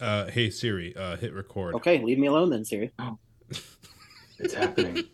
[0.00, 1.74] Uh, hey Siri, uh, hit record.
[1.76, 2.92] Okay, leave me alone then, Siri.
[4.38, 5.04] It's happening.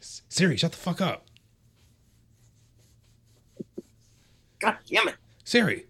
[0.00, 1.26] Siri, shut the fuck up.
[4.60, 5.16] God damn it.
[5.42, 5.86] Siri.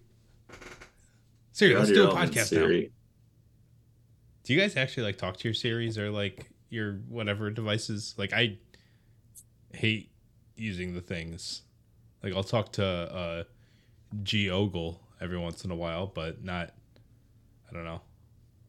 [1.53, 2.45] Siri, let's do a element, podcast now.
[2.45, 2.93] Siri.
[4.45, 8.15] Do you guys actually like talk to your Siris or like your whatever devices?
[8.17, 8.57] Like I
[9.75, 10.11] hate
[10.57, 11.63] using the things.
[12.23, 13.45] Like I'll talk to uh
[14.25, 16.71] Google every once in a while, but not
[17.69, 18.01] I don't know.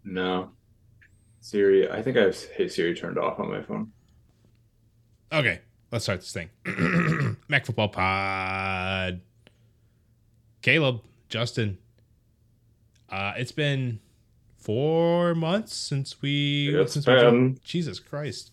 [0.04, 0.52] No.
[1.42, 3.92] Siri, I think I have Hey Siri turned off on my phone.
[5.32, 5.60] Okay,
[5.92, 6.50] let's start this thing.
[7.48, 9.22] Mac Football Pod.
[10.62, 11.78] Kaleb, Justin.
[13.10, 14.00] Uh, it's been
[14.58, 16.76] four months since we.
[16.76, 17.22] It's since we been.
[17.24, 18.52] jumped- Jesus Christ.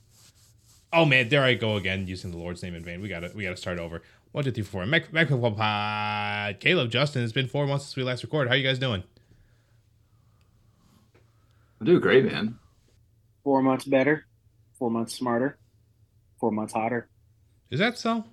[0.92, 3.00] Oh man, there I go again using the Lord's name in vain.
[3.00, 4.02] We got to we got to start over.
[4.32, 4.84] One, two, three, four.
[4.86, 6.60] Mac, Mac Football Pod.
[6.60, 7.22] Kaleb, Justin.
[7.24, 8.48] It's been four months since we last recorded.
[8.50, 9.02] How you guys doing?
[11.80, 12.58] I'm doing great, man.
[13.44, 14.26] Four months better,
[14.78, 15.58] four months smarter,
[16.40, 17.08] four months hotter.
[17.70, 18.24] Is that so?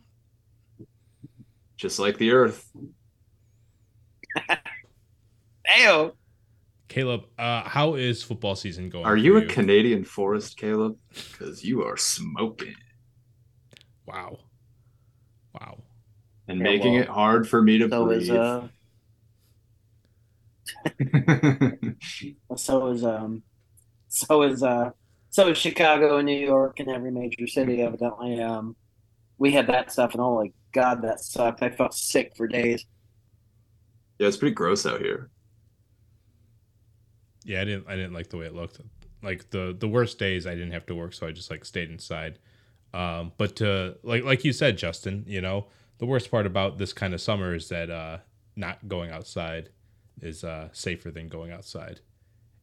[1.77, 2.65] Just like the Earth.
[5.67, 6.13] Ayo!
[6.89, 9.05] Kaleb, uh, how is football season going?
[9.05, 10.97] Are for you a Canadian forest, Kaleb?
[11.09, 12.75] Because you are smoking
[14.05, 14.37] Wow.
[15.53, 15.83] Wow.
[16.47, 18.39] and Yeah, making well, it hard for me to So is breathe.
[18.39, 18.67] uh
[22.55, 23.43] so is um
[24.07, 24.91] so is uh
[25.29, 28.41] so is Chicago and New York and every major city evidently.
[28.41, 28.75] Um
[29.37, 31.61] we had that stuff and oh my god that sucked.
[31.63, 32.85] I felt sick for days.
[34.19, 35.29] yeah, it's pretty gross out here.
[37.45, 38.79] Yeah, I didn't I didn't like the way it looked.
[39.21, 41.89] Like the the worst days I didn't have to work, so I just like stayed
[41.91, 42.39] inside.
[42.93, 45.67] Um, but to like like you said, Justin, you know,
[45.97, 48.19] the worst part about this kind of summer is that uh
[48.55, 49.69] not going outside
[50.21, 51.99] is uh safer than going outside.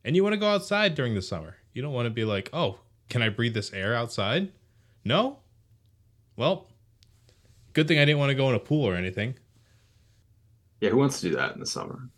[0.04, 1.56] And you want to go outside during the summer.
[1.72, 4.52] You don't want to be like, "Oh, can I breathe this air outside?"
[5.04, 5.38] No?
[6.36, 6.68] Well,
[7.72, 9.34] good thing I didn't want to go in a pool or anything.
[10.80, 12.08] Yeah, who wants to do that in the summer?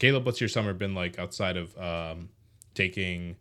[0.00, 2.28] Kaleb, what's your summer been like outside of um,
[2.74, 3.36] taking?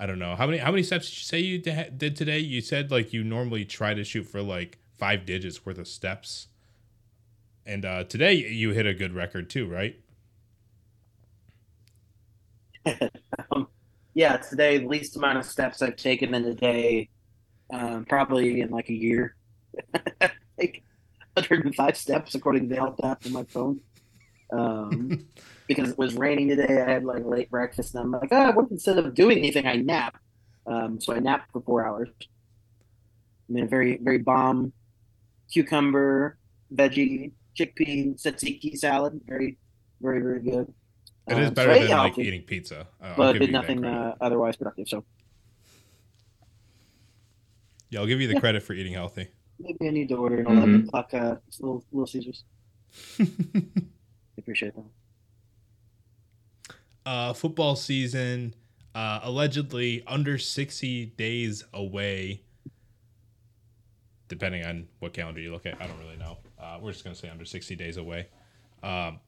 [0.00, 2.38] I don't know how many how many steps did you say you did today?
[2.38, 6.48] You said like you normally try to shoot for like five digits worth of steps,
[7.68, 9.94] and uh, today you hit a good record too, right?
[13.52, 13.68] um,
[14.14, 17.10] yeah, today the least amount of steps I've taken in a day,
[17.70, 19.36] um, probably in like a year.
[20.58, 20.82] like
[21.34, 23.80] 105 steps according to the health app on my phone.
[24.50, 25.26] Um,
[25.68, 28.70] because it was raining today, I had like late breakfast, and I'm like, ah, what
[28.70, 30.16] instead of doing anything, I nap.
[30.66, 32.08] Um, so I napped for four hours.
[32.18, 34.72] I mean, a very very bomb
[35.52, 36.38] cucumber,
[36.74, 39.20] veggie, chickpea, tzatziki salad.
[39.26, 39.56] Very
[40.00, 40.72] very very good.
[41.28, 42.86] It is Um, better so than yeah, like I'll- eating pizza.
[43.00, 43.96] Uh, I'll but did nothing credit.
[43.96, 44.88] uh, otherwise productive.
[44.88, 45.04] So
[47.90, 48.40] yeah, I'll give you the yeah.
[48.40, 49.28] credit for eating healthy.
[49.58, 50.56] maybe I need to order an Mhm.
[50.56, 52.44] 11 o'clock uh, little, little Caesars.
[54.38, 54.84] Appreciate that.
[57.04, 58.54] uh, football season
[58.94, 62.42] uh, allegedly under 60 days away
[64.28, 67.14] depending on what calendar you look at i don't really know uh, we're just going
[67.14, 68.28] to say under 60 days away
[68.82, 69.20] um,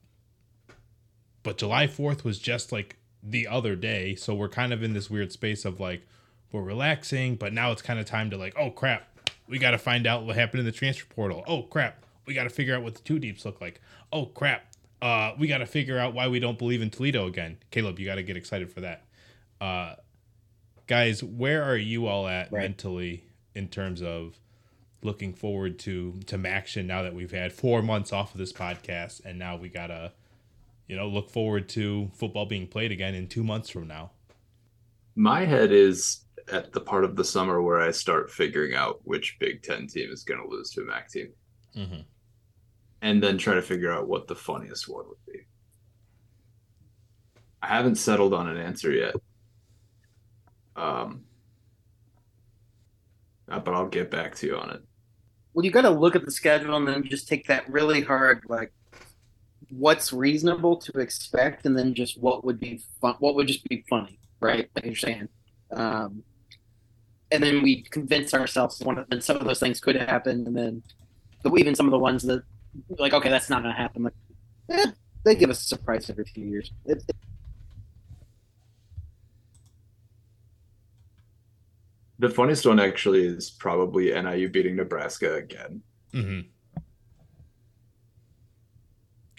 [1.42, 5.10] but july 4th was just like the other day so we're kind of in this
[5.10, 6.06] weird space of like
[6.52, 9.06] we're relaxing but now it's kind of time to like oh crap
[9.46, 12.44] we got to find out what happened in the transfer portal oh crap we got
[12.44, 13.80] to figure out what the two deeps look like
[14.12, 14.64] oh crap
[15.02, 17.56] uh, we got to figure out why we don't believe in Toledo again.
[17.72, 19.04] Kaleb, you got to get excited for that.
[19.58, 19.94] Uh,
[20.86, 22.60] guys, where are you all at Right.
[22.64, 23.24] mentally
[23.54, 24.38] in terms of
[25.02, 29.24] looking forward to to action now that we've had four months off of this podcast
[29.24, 30.12] and now we gotta,
[30.88, 34.10] you know, look forward to football being played again in two months from now.
[35.16, 39.38] My head is at the part of the summer where I start figuring out which
[39.38, 41.32] Big Ten team is going to lose to a MAC team,
[41.76, 42.00] Mm-hmm.
[43.02, 45.40] and then try to figure out what the funniest one would be.
[47.62, 49.14] I haven't settled on an answer yet.
[50.74, 51.24] Um,
[53.48, 54.82] uh, but I'll get back to you on it.
[55.52, 58.44] Well, you got to look at the schedule and then just take that really hard,
[58.48, 58.72] like,
[59.70, 63.84] what's reasonable to expect, and then just what would be fun, what would just be
[63.88, 64.68] funny, right?
[64.74, 65.28] Like you're saying.
[65.72, 66.22] Um,
[67.30, 70.56] and then we convince ourselves one of and some of those things could happen, and
[70.56, 70.82] then
[71.42, 72.42] but even some of the ones that
[72.98, 74.02] like, okay, that's not going to happen.
[74.04, 74.14] Like,
[74.70, 74.86] eh,
[75.24, 76.72] they give us a surprise every few years.
[76.84, 77.16] It, it-
[82.20, 85.82] The funniest one actually is probably NIU beating Nebraska again.
[86.12, 86.40] Mm-hmm.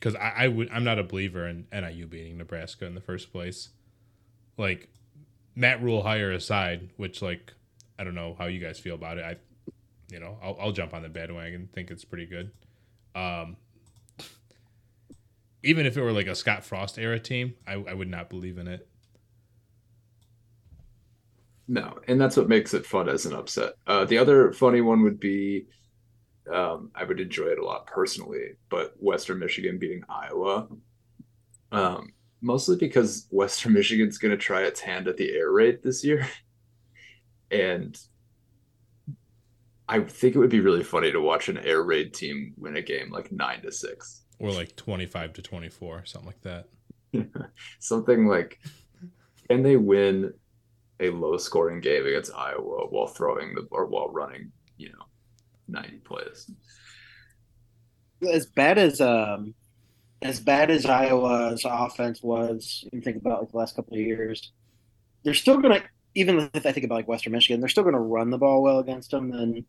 [0.02, 3.32] because I, I would I'm not a believer in NIU beating Nebraska in the first
[3.32, 3.70] place.
[4.58, 4.90] Like
[5.56, 7.54] Matt Rhule hire aside, which like
[8.00, 9.26] I don't know how you guys feel about it.
[9.26, 9.36] I
[10.12, 11.70] you know I'll, I'll jump on the bandwagon.
[11.72, 12.52] Think it's pretty good.
[13.14, 13.58] Um,
[15.64, 18.58] even if it were like a Scott Frost era team, I, I would not believe
[18.58, 18.88] in it.
[21.72, 23.76] No, and that's what makes it fun as an upset.
[23.88, 25.68] Uh, the other funny one would be,
[26.54, 30.68] um, I would enjoy it a lot personally, but Western Michigan beating Iowa,
[31.72, 36.04] um, mostly because Western Michigan's going to try its hand at the air raid this
[36.04, 36.28] year,
[37.52, 37.98] and
[39.88, 42.82] I think it would be really funny to watch an air raid team win a
[42.82, 46.68] game like nine to six, or like twenty five to twenty four, something like that.
[47.80, 48.60] something like,
[49.48, 50.34] can they win?
[51.02, 55.06] A low scoring game against Iowa while throwing the or while running, you know,
[55.68, 56.50] 90 plays.
[58.32, 59.56] As bad as um
[60.22, 64.52] as bad as Iowa's offense was, you think about like the last couple of years,
[65.24, 65.82] they're still gonna
[66.14, 68.80] even if I think about like Western Michigan, they're still gonna run the ball well
[68.80, 69.66] against them and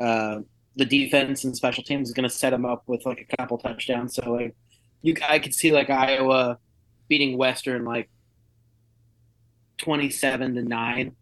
[0.00, 0.40] uh
[0.76, 4.14] the defense and special teams is gonna set them up with like a couple touchdowns.
[4.14, 4.54] So like
[5.02, 6.58] you I could see like Iowa
[7.08, 8.08] beating Western like
[9.84, 11.16] 27 to 9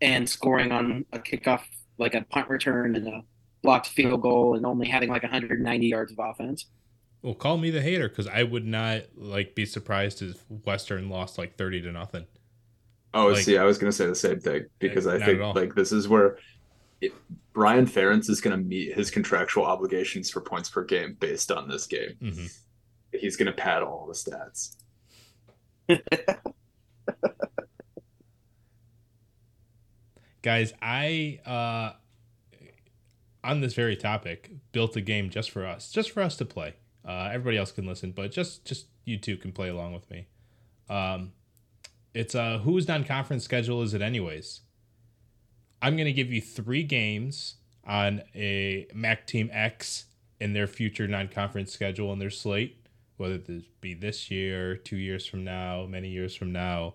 [0.00, 1.62] and scoring on a kickoff
[1.98, 3.22] like a punt return and a
[3.62, 6.66] blocked field goal and only having like 190 yards of offense.
[7.22, 11.38] Well, call me the hater because I would not like be surprised if Western lost
[11.38, 12.26] like 30 to nothing.
[13.14, 15.74] Oh, like, see, I was going to say the same thing because I think like
[15.74, 16.38] this is where
[17.00, 17.12] it,
[17.52, 21.68] Brian Ferentz is going to meet his contractual obligations for points per game based on
[21.68, 22.14] this game.
[22.20, 22.46] Mm-hmm.
[23.12, 24.76] He's going to pad all the stats.
[30.44, 31.94] guys i uh
[33.44, 36.74] on this very topic built a game just for us just for us to play.
[37.06, 40.26] Uh everybody else can listen but just just you two can play along with me.
[40.88, 41.32] Um
[42.14, 44.62] it's uh whose non-conference schedule is it anyways?
[45.82, 47.56] I'm gonna give you three games
[47.86, 50.06] on a mac team x
[50.40, 52.86] in their future non-conference schedule and their slate
[53.18, 56.94] whether this be this year two years from now many years from now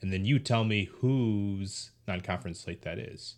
[0.00, 3.36] and then you tell me whose non-conference slate that is.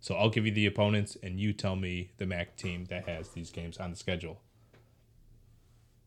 [0.00, 3.30] So I'll give you the opponents, and you tell me the MAC team that has
[3.30, 4.40] these games on the schedule.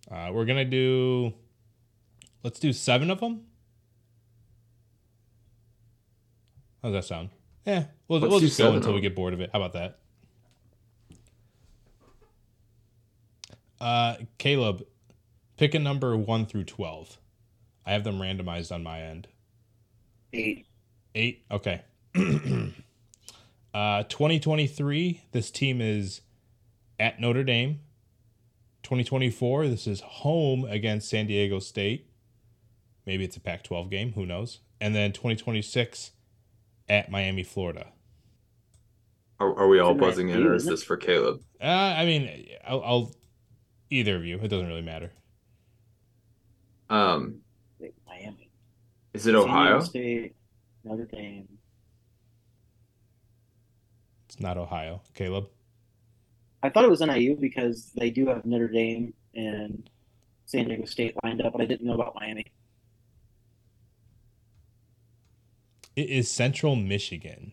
[0.10, 1.34] Uh, we're gonna do.
[2.44, 3.42] Let's do seven of them.
[6.82, 7.30] How's that sound?
[7.66, 9.52] Yeah, we'll, we'll just go until we get bored of it.
[9.54, 10.00] How about that?
[13.80, 14.84] Uh, Kaleb,
[15.58, 17.20] pick a number one through twelve.
[17.86, 19.28] I have them randomized on my end.
[20.34, 20.66] Eight.
[21.16, 21.46] Eight.
[21.52, 21.82] Okay.
[23.74, 25.22] uh, 2023.
[25.32, 26.22] This team is
[27.00, 27.80] at Notre Dame.
[28.84, 29.68] 2024.
[29.68, 32.08] This is home against San Diego State.
[33.06, 34.14] Maybe it's a Pac-12 game.
[34.14, 34.60] Who knows?
[34.80, 36.12] And then 2026
[36.88, 37.88] at Miami, Florida.
[39.40, 41.42] Are, are we all buzzing in, or is this for Kaleb?
[41.60, 43.16] Uh, I mean, I'll, I'll
[43.90, 44.38] either of you.
[44.38, 45.12] It doesn't really matter.
[46.90, 47.42] Um, Miami.
[49.14, 49.80] Is it Ohio?
[49.82, 50.36] State.
[50.84, 51.48] Notre Dame.
[54.28, 55.02] It's not Ohio.
[55.16, 55.48] Kaleb?
[56.64, 59.90] I thought it was NIU because they do have Notre Dame and
[60.46, 62.46] San Diego State lined up, but I didn't know about Miami.
[65.96, 67.52] It is Central Michigan.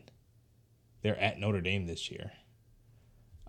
[1.02, 2.32] They're at Notre Dame this year.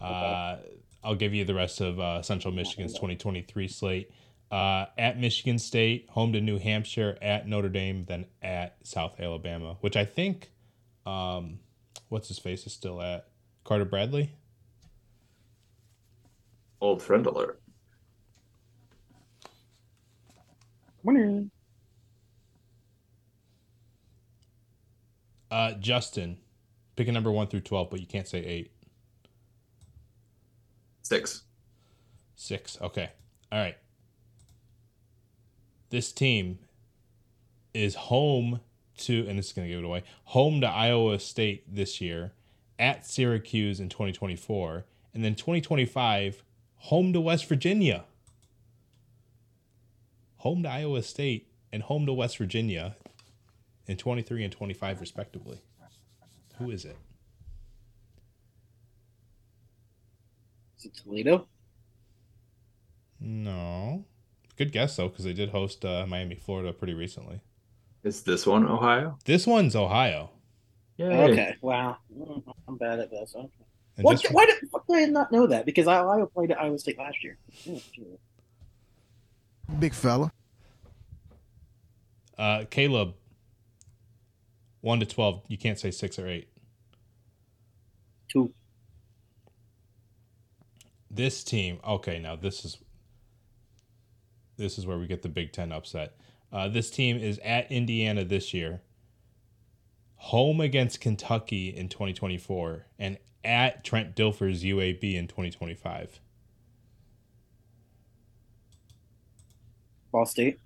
[0.01, 0.11] Okay.
[0.11, 0.57] Uh,
[1.03, 4.11] I'll give you the rest of uh, Central Michigan's 2023 slate
[4.51, 9.77] uh, at Michigan State, home to New Hampshire, at Notre Dame, then at South Alabama,
[9.81, 10.51] which I think,
[11.05, 11.59] um,
[12.09, 13.27] what's his face is still at
[13.63, 14.31] Carter Bradley.
[16.81, 17.61] Old friend alert.
[21.03, 21.51] Morning.
[25.51, 26.37] Uh, Justin,
[26.95, 28.71] pick a number one through twelve, but you can't say eight.
[31.01, 31.43] Six.
[32.35, 32.77] Six.
[32.81, 33.09] Okay.
[33.51, 33.75] All right
[35.89, 36.59] this team
[37.73, 38.61] is home
[38.97, 42.33] to, and this is going to give it away, home to Iowa State this year,
[42.77, 46.43] at Syracuse in 2024, and then 2025,
[46.75, 48.05] home to West Virginia.
[50.37, 52.95] Home to Iowa State and home to West Virginia
[53.87, 55.61] in 23 and 25, respectively.
[56.57, 56.97] Who is it?
[60.77, 61.47] Is it Toledo?
[63.19, 64.05] No.
[64.59, 67.39] Good guess though, because they did host uh, Miami, Florida, pretty recently.
[68.03, 69.17] Is this one Ohio?
[69.23, 70.31] This one's Ohio.
[70.97, 71.05] Yeah.
[71.07, 71.55] Okay.
[71.61, 71.95] Wow.
[72.67, 73.33] I'm bad at this.
[73.33, 73.47] Okay.
[74.01, 75.65] What, just, why did, why did I not know that?
[75.65, 77.37] Because Iowa played at Iowa State last year.
[79.79, 80.29] Big fella.
[82.37, 83.13] Uh, Kaleb,
[84.81, 85.43] one to twelve.
[85.47, 86.49] You can't say six or eight.
[88.29, 88.51] Two.
[91.09, 91.79] This team.
[91.87, 92.77] Okay, now this is
[94.59, 96.13] this is where we get the Big Ten upset.
[96.51, 98.81] Uh, this team is at Indiana this year,
[100.15, 106.19] home against Kentucky in 2024, and at Trent Dilfer's UAB in 2025.
[110.11, 110.59] Ball State.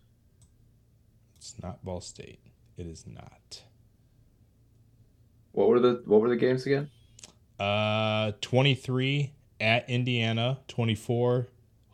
[1.37, 2.39] It's not Ball State.
[2.77, 3.63] It is not.
[5.51, 6.89] What were the what were the games again?
[7.59, 11.47] Uh, 23 at Indiana, 24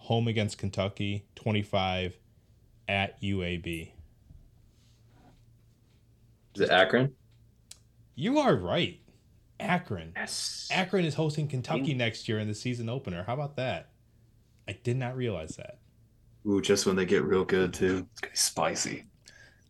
[0.09, 2.17] home against Kentucky, 25
[2.87, 3.91] at UAB.
[6.55, 7.13] Is it Akron?
[8.15, 8.99] You are right.
[9.59, 10.13] Akron.
[10.15, 10.67] Yes.
[10.71, 13.21] Akron is hosting Kentucky next year in the season opener.
[13.21, 13.91] How about that?
[14.67, 15.77] I did not realize that.
[16.47, 18.07] Ooh, just when they get real good too.
[18.13, 19.05] It's gonna be spicy.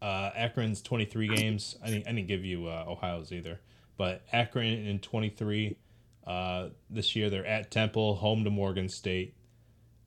[0.01, 1.77] Uh, Akron's 23 games.
[1.83, 3.59] I didn't, I didn't give you uh, Ohio's either,
[3.97, 5.75] but Akron in 23
[6.25, 9.33] uh, this year they're at Temple, home to Morgan State,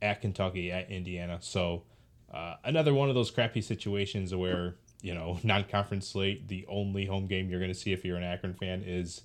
[0.02, 1.38] at Kentucky, at Indiana.
[1.40, 1.84] So
[2.32, 6.48] uh, another one of those crappy situations where you know non-conference slate.
[6.48, 9.22] The only home game you're going to see if you're an Akron fan is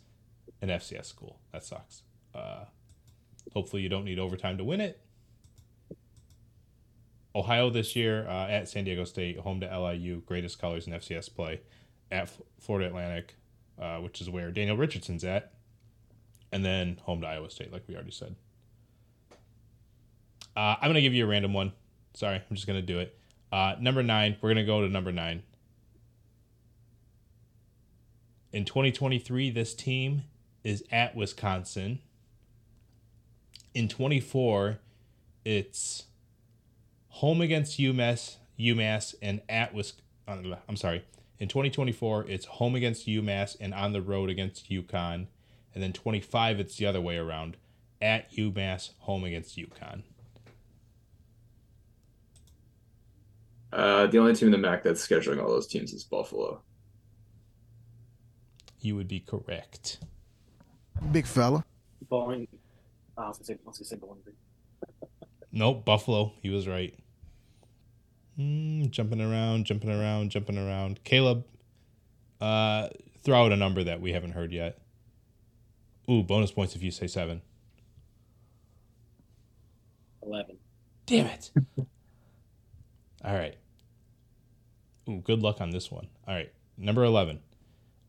[0.62, 1.40] an FCS school.
[1.52, 2.04] That sucks.
[2.34, 2.66] Uh,
[3.54, 5.02] hopefully you don't need overtime to win it.
[7.36, 11.34] Ohio this year uh, at San Diego State, home to LIU, greatest colors in FCS
[11.34, 11.62] play,
[12.12, 13.36] at F- Florida Atlantic,
[13.80, 15.54] uh, which is where Daniel Richardson's at,
[16.52, 18.36] and then home to Iowa State, like we already said.
[20.58, 21.72] Uh, I'm gonna give you a random one.
[22.16, 23.16] Sorry, I'm just gonna do it.
[23.52, 25.44] Uh, number nine, we're gonna go to number nine.
[28.52, 30.24] In 2023, this team
[30.64, 32.00] is at Wisconsin.
[33.76, 34.80] In 24,
[35.46, 36.06] it's
[37.10, 39.94] home against UMass, UMass, and at Wis.
[40.28, 40.38] uh,
[40.68, 41.06] I'm sorry.
[41.38, 45.28] In 2024, it's home against UMass and on the road against UConn,
[45.76, 47.58] and then 25, it's the other way around,
[48.02, 50.02] at UMass, home against UConn.
[53.72, 56.62] Uh, the only team in the MAC that's scheduling all those teams is Buffalo.
[58.80, 60.00] You would be correct.
[61.12, 61.64] Big fella.
[62.10, 62.48] Bowling.
[63.18, 64.22] Oh, I was gonna say, I was gonna say Bowling
[65.52, 66.34] Nope, Buffalo.
[66.42, 66.98] He was right.
[68.40, 71.04] Mm, jumping around, jumping around, jumping around.
[71.04, 71.44] Kaleb,
[72.40, 72.90] uh,
[73.24, 74.80] throw out a number that we haven't heard yet.
[76.10, 77.42] Ooh, bonus points if you say seven.
[80.22, 80.58] Eleven.
[81.06, 81.52] Damn it.
[83.24, 83.58] All right.
[85.10, 86.08] Ooh, good luck on this one.
[86.28, 86.52] All right.
[86.78, 87.40] Number 11.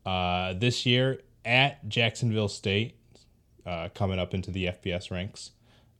[0.05, 2.95] Uh, this year at Jacksonville State,
[3.65, 5.51] uh, coming up into the FBS ranks.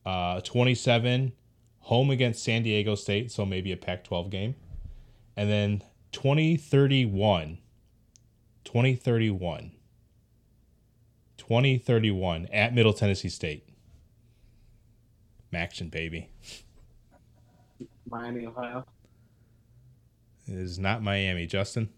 [0.05, 1.33] Uh, 27,
[1.79, 4.55] home against San Diego State, so maybe a Pac 12 game.
[5.35, 7.59] And then 2031.
[8.63, 9.71] 2031.
[11.37, 13.67] 2031 at Middle Tennessee State.
[15.51, 16.29] Maction, baby.
[18.09, 18.85] Miami, Ohio.
[20.49, 21.89] It is not Miami, Justin.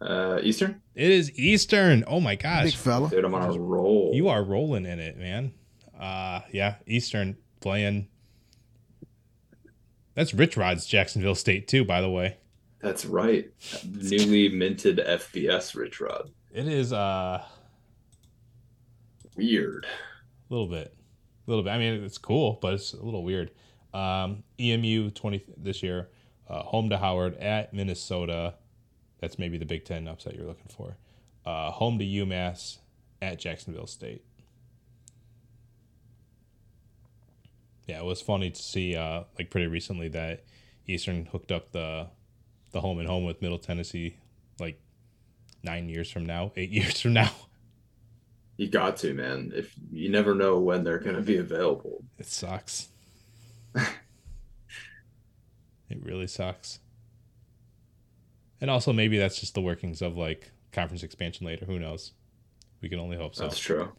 [0.00, 0.80] Uh, Eastern?
[0.94, 2.04] It is Eastern.
[2.06, 2.64] Oh my gosh.
[2.64, 2.80] Big gosh.
[2.80, 3.10] fella.
[3.10, 4.10] Dude, I'm on a roll.
[4.14, 5.52] You are rolling in it, man.
[5.98, 8.08] Uh yeah, Eastern playing.
[10.14, 12.38] That's Rich Rod's Jacksonville State too, by the way.
[12.80, 13.50] That's right.
[13.86, 16.30] Newly minted FBS Rich Rod.
[16.52, 17.44] It is uh
[19.36, 19.86] Weird.
[19.86, 20.94] a little bit.
[21.46, 21.70] A little bit.
[21.70, 23.50] I mean, it's cool, but it's a little weird.
[23.92, 26.08] Um EMU 20 this year,
[26.50, 28.54] uh, home to Howard at Minnesota.
[29.20, 30.96] That's maybe the Big 10 upset you're looking for.
[31.46, 32.78] Uh, home to UMass
[33.22, 34.24] at Jacksonville State.
[37.86, 40.44] Yeah, it was funny to see uh, like pretty recently that
[40.86, 42.08] Eastern hooked up the
[42.72, 44.16] the home and home with Middle Tennessee
[44.60, 44.80] like
[45.64, 47.30] 9 years from now, 8 years from now.
[48.56, 49.52] You got to, man.
[49.54, 52.04] If you never know when they're going to be available.
[52.18, 52.88] It sucks.
[55.90, 56.78] it really sucks.
[58.60, 61.66] And also, maybe that's just the workings of like conference expansion later.
[61.66, 62.12] Who knows?
[62.80, 63.44] We can only hope so.
[63.44, 63.92] That's true.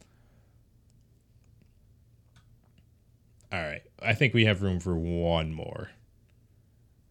[3.51, 3.81] All right.
[4.01, 5.89] I think we have room for one more.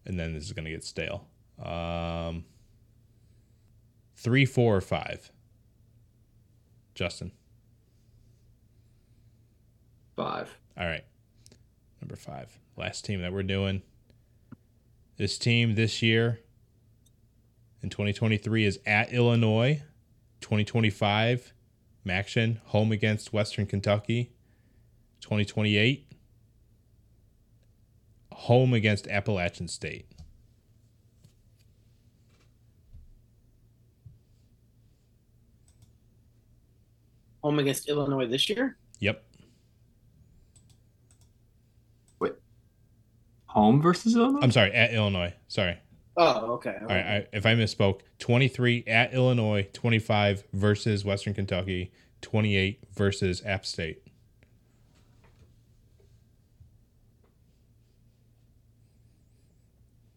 [0.05, 1.27] And then this is going to get stale.
[1.63, 2.45] Um,
[4.15, 5.31] three, four, or five.
[6.95, 7.31] Justin.
[10.15, 10.57] Five.
[10.77, 11.05] All right.
[12.01, 12.57] Number five.
[12.75, 13.83] Last team that we're doing.
[15.21, 16.39] This team this year
[17.83, 19.83] in 2023 is at Illinois.
[20.39, 21.53] 2025,
[22.03, 24.31] Maction, home against Western Kentucky.
[25.19, 26.11] 2028,
[28.31, 30.07] home against Appalachian State.
[37.43, 38.75] Home against Illinois this year.
[38.97, 39.23] Yep.
[43.51, 44.39] Home versus Illinois.
[44.41, 45.33] I'm sorry, at Illinois.
[45.49, 45.77] Sorry.
[46.15, 46.77] Oh, okay.
[46.81, 51.91] All right, I, if I misspoke, 23 at Illinois, 25 versus Western Kentucky,
[52.21, 54.03] 28 versus App State.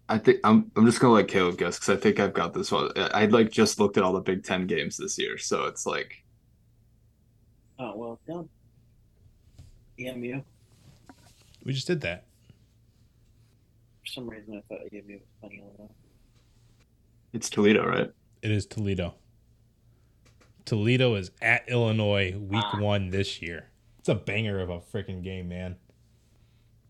[0.08, 0.70] I think I'm.
[0.76, 2.90] I'm just gonna let Kaleb guess because I think I've got this one.
[2.96, 5.86] I I, like just looked at all the Big Ten games this year, so it's
[5.86, 6.22] like
[7.78, 8.48] Oh well done.
[9.98, 10.42] EMU.
[11.64, 12.26] We just did that.
[14.14, 15.92] For some reason, I thought EMU was playing Illinois.
[17.32, 18.10] it's Toledo, right?
[18.42, 19.16] It is Toledo.
[20.64, 22.78] Toledo is at Illinois week Ah.
[22.80, 23.70] one this year.
[23.98, 25.76] It's a banger of a freaking game, man.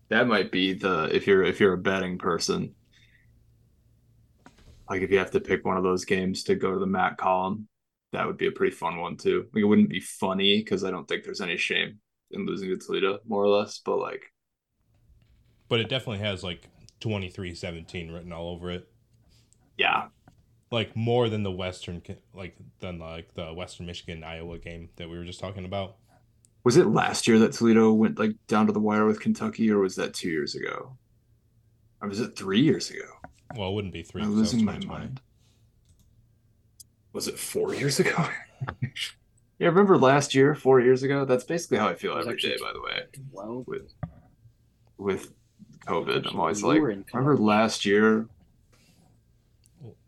[0.09, 2.75] That might be the if you're if you're a betting person.
[4.87, 7.17] Like if you have to pick one of those games to go to the MAC
[7.17, 7.67] column,
[8.11, 9.47] that would be a pretty fun one too.
[9.51, 11.99] Like it wouldn't be funny because I don't think there's any shame
[12.31, 13.79] in losing to Toledo, more or less.
[13.79, 14.31] But like,
[15.69, 16.69] But it definitely has like
[17.09, 18.89] 23 17 written all over it.
[19.77, 20.07] yeah,
[20.71, 22.01] Like more than the Western,
[22.33, 25.97] like than like the Western Michigan Iowa game that we were just talking about.
[26.63, 29.79] was it last year that Toledo went like down to the wire with Kentucky, or
[29.79, 30.97] was that two years ago?
[32.01, 33.05] Or was it three years ago?
[33.55, 34.23] Well, it wouldn't be three.
[34.23, 35.21] I'm 'cause that was losing my mind.
[37.13, 38.27] Was it four years ago?
[39.59, 41.23] yeah, remember last year, four years ago?
[41.23, 42.57] That's basically how I feel every day.
[42.59, 43.93] By the way, Well, with
[44.97, 45.31] with
[45.85, 48.27] COVID, I'm always you like, were in remember last year?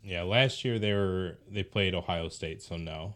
[0.02, 3.14] Yeah, last year they were they played Ohio State, so no.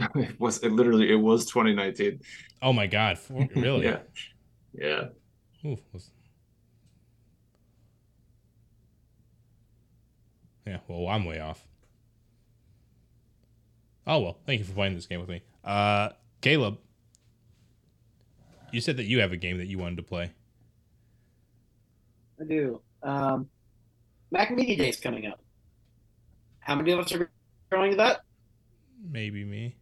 [0.14, 2.20] it was it literally it was 2019.
[2.62, 3.18] Oh my God!
[3.18, 3.84] For, really?
[3.84, 3.98] yeah,
[4.72, 5.04] yeah.
[5.64, 6.10] Ooh, was-
[10.66, 11.66] Yeah, well, I'm way off.
[14.06, 15.42] Oh well, thank you for playing this game with me.
[15.64, 16.10] Uh,
[16.42, 16.78] Kaleb,
[18.72, 20.32] you said that you have a game that you wanted to play.
[22.40, 22.80] I do.
[23.02, 23.48] Um,
[24.30, 25.40] Mac Media Day is coming up.
[26.60, 27.30] How many of us are
[27.70, 28.20] going to that?
[29.10, 29.76] Maybe me.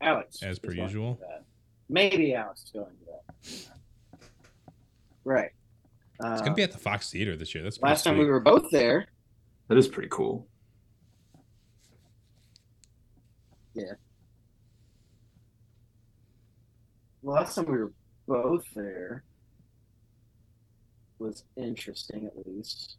[0.00, 0.42] Alex.
[0.42, 1.20] As per usual.
[1.88, 3.70] Maybe Alex is going to that.
[5.24, 5.50] Right.
[6.18, 7.62] It's gonna be at the Fox Theater this year.
[7.62, 9.06] That's pretty last time we were both there.
[9.68, 10.46] That is pretty cool.
[13.74, 13.92] Yeah.
[17.22, 17.92] Last time we were
[18.26, 19.24] both there
[21.18, 22.96] was interesting, at least.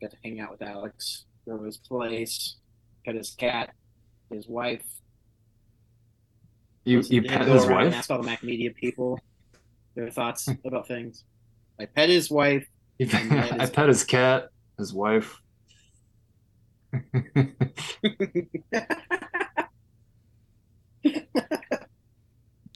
[0.00, 1.24] Got to hang out with Alex.
[1.48, 2.56] Go to his place.
[3.06, 3.70] Got his cat,
[4.30, 4.84] his wife.
[6.84, 7.92] You you did pet his wife?
[7.94, 9.18] Ask all the Mac Media people
[9.94, 11.24] their thoughts about things.
[11.80, 12.66] I pet his wife.
[12.98, 15.40] You And that I is- pet his cat, his wife.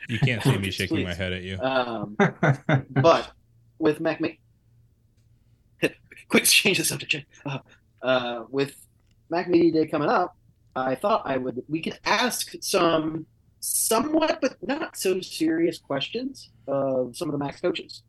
[0.09, 1.59] You can't see me Please, shaking my head at you.
[1.59, 2.16] Um,
[2.90, 3.31] but
[3.83, 4.21] with Mac,
[6.29, 7.27] quick change the subject.
[7.45, 7.59] Uh,
[8.01, 8.77] uh, with
[9.29, 10.37] Mac Media Day coming up,
[10.75, 13.27] I thought I would we could ask some
[13.61, 18.03] somewhat but not so serious questions of some of the Mac coaches.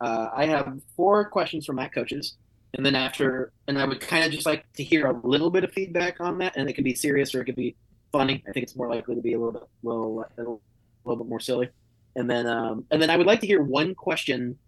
[0.00, 2.36] Uh, I have four questions from Mac coaches,
[2.74, 5.62] and then after, and I would kind of just like to hear a little bit
[5.62, 7.76] of feedback on that, and it can be serious or it could be
[8.10, 8.42] funny.
[8.48, 11.40] I think it's more likely to be a little bit, little, a little bit more
[11.40, 11.68] silly.
[12.16, 14.58] And then, um, and then I would like to hear one question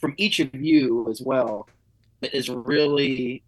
[0.00, 1.68] from each of you as well
[2.20, 3.42] that is really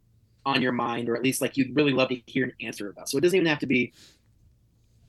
[0.45, 3.09] on your mind, or at least like you'd really love to hear an answer about.
[3.09, 3.93] So it doesn't even have to be,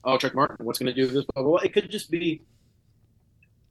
[0.03, 1.25] oh, Chuck Martin, what's going to do this?
[1.33, 1.59] Blah, blah, blah.
[1.59, 2.41] It could just be,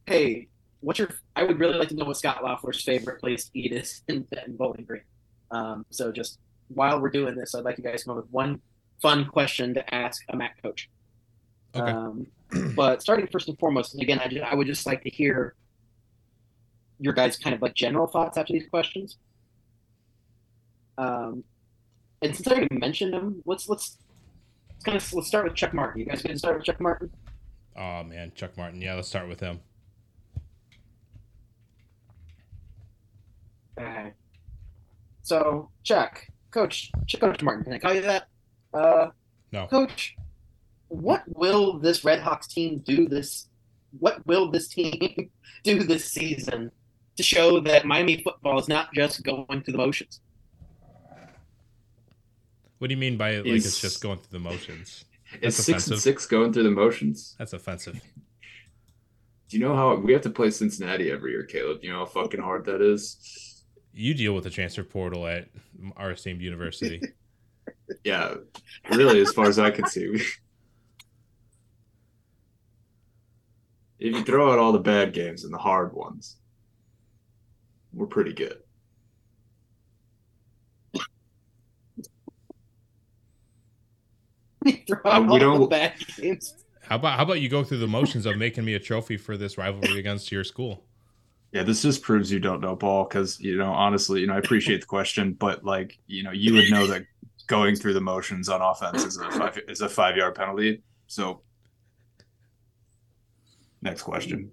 [0.07, 0.49] hey,
[0.81, 1.09] what's your?
[1.35, 4.27] I would really like to know what Scott Loeffler's favorite place to eat is in,
[4.47, 5.03] in Bowling Green.
[5.51, 8.33] Um, so just while we're doing this, I'd like you guys to come up with
[8.33, 8.61] one
[9.03, 10.89] fun question to ask a Mac coach.
[11.75, 11.91] Okay.
[11.91, 12.27] Um,
[12.75, 15.55] but starting first and foremost, and again, I, just, I would just like to hear
[16.99, 19.19] your guys' kind of like general thoughts after these questions.
[20.99, 21.45] Um,
[22.23, 23.99] and since I already mentioned them, let's let's
[24.71, 26.01] let's kind of let's start with Chuck Martin.
[26.01, 27.11] You guys can start with Chuck Martin.
[27.77, 28.81] Oh man, Chuck Martin.
[28.81, 29.61] Yeah, let's start with him.
[33.79, 34.13] Okay.
[35.23, 38.29] So Chuck, Coach, Chuck, Coach Martin, can I call you that?
[38.73, 39.09] Uh,
[39.53, 39.67] No.
[39.67, 40.17] Coach,
[40.89, 43.49] what will this Red Hawks team do this?
[43.99, 45.31] What will this team
[45.65, 46.71] do this season
[47.17, 50.21] to show that Miami football is not just going through the motions?
[52.79, 55.05] What do you mean by like it's just going through the motions?
[55.41, 57.35] Is That's six and six going through the motions?
[57.39, 58.01] That's offensive.
[59.49, 61.83] Do you know how we have to play Cincinnati every year, Kaleb?
[61.83, 63.63] You know how fucking hard that is?
[63.95, 65.49] You deal with the transfer portal at
[65.97, 67.01] our esteemed university.
[68.05, 68.35] Yeah,
[68.91, 70.05] really, as far as I can see.
[73.99, 76.37] if you throw out all the bad games and the hard ones,
[77.97, 78.59] we're pretty good.
[85.05, 86.55] Uh, we don't- bad games.
[86.83, 89.37] How about how about you go through the motions of making me a trophy for
[89.37, 90.85] this rivalry against your school?
[91.53, 94.39] Yeah, this just proves you don't know ball because you know honestly, you know I
[94.39, 97.05] appreciate the question, but like you know you would know that
[97.49, 100.83] going through the motions on offense is a five is a five yard penalty.
[101.09, 101.43] So
[103.83, 104.51] next question.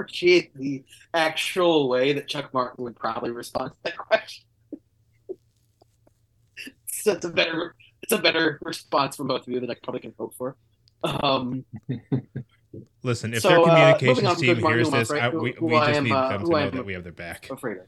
[0.00, 4.44] Appreciate the actual way that Chuck Martin would probably respond to that question.
[6.86, 10.00] so it's a better it's a better response from both of you that I probably
[10.00, 10.56] can hope for.
[11.02, 11.64] Um,
[13.02, 15.72] Listen, if So, their uh, communications to team hears this, right, I, we, who we
[15.76, 17.48] just am, need uh, them to know am that we have their back.
[17.50, 17.86] afraid of.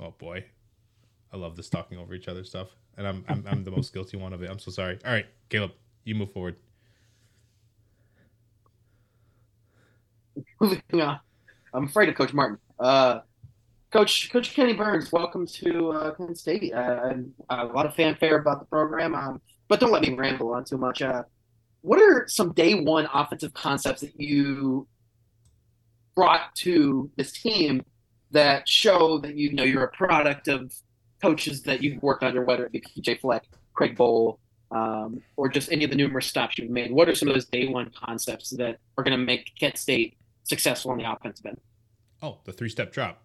[0.00, 0.44] Oh boy,
[1.32, 4.16] I love this talking over each other stuff, and I'm I'm, I'm the most guilty
[4.16, 4.50] one of it.
[4.50, 4.98] I'm so sorry.
[5.04, 5.72] All right, Kaleb,
[6.04, 6.56] you move forward.
[10.60, 11.20] Moving on.
[11.72, 12.58] I'm afraid of Coach Martin.
[12.78, 13.20] Uh,
[13.92, 16.74] Coach Coach Kenni Burns, welcome to uh, Kent State.
[16.74, 17.14] Uh,
[17.48, 20.78] a lot of fanfare about the program, um, but don't let me ramble on too
[20.78, 21.00] much.
[21.00, 21.22] Uh,
[21.82, 24.88] what are some day one offensive concepts that you
[26.16, 27.84] brought to this team
[28.30, 30.72] that show that you know you're a product of
[31.22, 33.44] coaches that you've worked under, whether it be PJ Fleck,
[33.74, 34.38] Craig Bohl,
[34.72, 36.90] um, or just any of the numerous stops you've made?
[36.90, 40.16] What are some of those day one concepts that are going to make Kent State
[40.44, 41.60] successful on the offensive end?
[42.22, 43.22] Oh, the three step drop.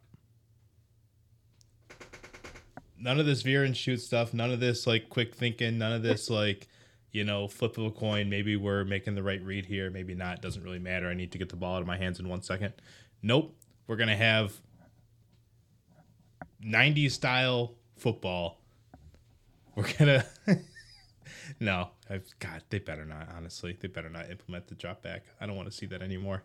[2.97, 4.33] None of this veer and shoot stuff.
[4.33, 5.77] None of this like quick thinking.
[5.77, 6.67] None of this like,
[7.11, 8.29] you know, flip of a coin.
[8.29, 9.89] Maybe we're making the right read here.
[9.89, 10.41] Maybe not.
[10.41, 11.07] Doesn't really matter.
[11.07, 12.73] I need to get the ball out of my hands in one second.
[13.21, 13.55] Nope.
[13.87, 14.59] We're gonna have
[16.63, 18.59] 90s style football.
[19.75, 20.25] We're gonna.
[21.59, 23.29] no, I've, God, they better not.
[23.35, 25.23] Honestly, they better not implement the drop back.
[25.39, 26.43] I don't want to see that anymore.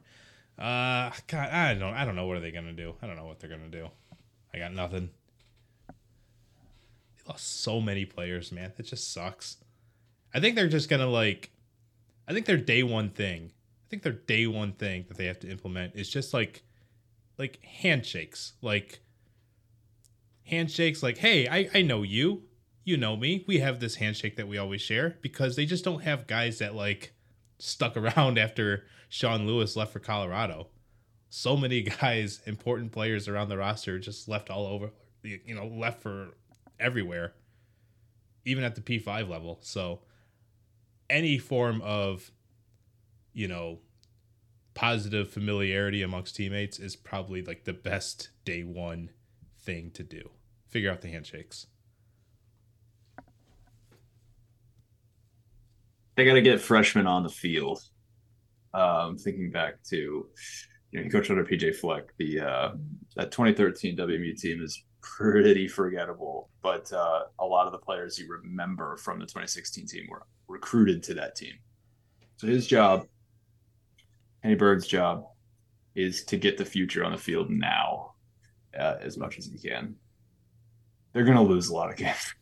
[0.58, 2.94] Uh, God, I don't, I don't know what are they gonna do.
[3.02, 3.88] I don't know what they're gonna do.
[4.52, 5.10] I got nothing.
[5.88, 8.72] They lost so many players, man.
[8.78, 9.56] It just sucks.
[10.32, 11.50] I think they're just gonna like.
[12.28, 13.50] I think their day one thing.
[13.86, 16.62] I think their day one thing that they have to implement is just like,
[17.36, 18.52] like handshakes.
[18.62, 19.00] Like
[20.44, 21.02] handshakes.
[21.02, 22.44] Like, hey, I I know you.
[22.84, 23.44] You know me.
[23.48, 26.74] We have this handshake that we always share because they just don't have guys that
[26.74, 27.14] like
[27.58, 30.68] stuck around after Sean Lewis left for Colorado.
[31.30, 34.90] So many guys, important players around the roster, just left all over.
[35.22, 36.34] You know, left for
[36.78, 37.32] everywhere,
[38.44, 39.58] even at the P5 level.
[39.62, 40.00] So,
[41.08, 42.30] any form of,
[43.32, 43.78] you know,
[44.74, 49.10] positive familiarity amongst teammates is probably like the best day one
[49.58, 50.30] thing to do.
[50.68, 51.66] Figure out the handshakes.
[56.16, 57.80] They got to get freshmen on the field.
[58.72, 60.28] Um, thinking back to, you
[60.92, 62.04] know, he coached under PJ Fleck.
[62.18, 62.72] The uh,
[63.16, 68.28] that 2013 WMU team is pretty forgettable, but uh, a lot of the players you
[68.28, 71.52] remember from the 2016 team were recruited to that team.
[72.36, 73.06] So his job,
[74.42, 75.24] Kenni Burns' job,
[75.94, 78.14] is to get the future on the field now,
[78.78, 79.94] uh, as much as he can.
[81.12, 82.34] They're going to lose a lot of games.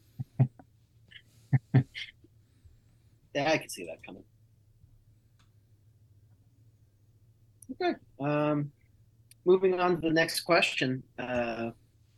[3.35, 4.25] Yeah, I can see that coming.
[7.73, 7.95] Okay.
[8.21, 8.73] Um,
[9.45, 11.03] moving on to the next question.
[11.19, 11.71] Uh,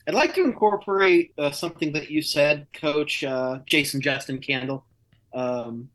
[0.07, 4.85] I'd like to incorporate uh, something that you said, Coach uh, Jason Justin Candle,
[5.33, 5.89] um,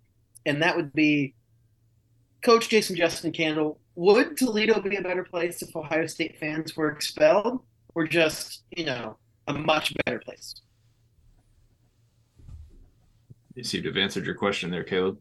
[0.46, 1.36] and that would be,
[2.42, 3.80] Coach Jason Justin Candle.
[3.96, 7.62] Would Toledo be a better place if Ohio State fans were expelled,
[7.94, 10.56] or just you know a much better place?
[13.60, 15.18] You seem to have answered your question there, Kaleb.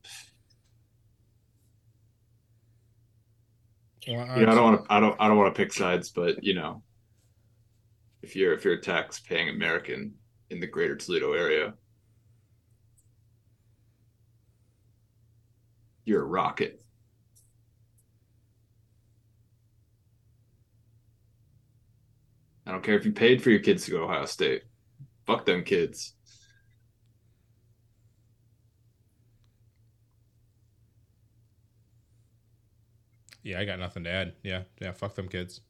[4.07, 4.95] You know, I don't want to.
[4.95, 5.17] I don't.
[5.19, 6.85] I don't want to pick sides, but you know,
[8.23, 10.15] if you're if you're a tax-paying American
[10.51, 11.75] in the Greater Toledo area,
[16.05, 16.81] you're a rocket.
[22.65, 24.63] I don't care if you paid for your kids to go to Ohio State.
[25.27, 26.15] Fuck them kids.
[33.49, 34.35] Yeah, I got nothing to add.
[34.43, 35.63] Yeah, yeah, fuck them kids.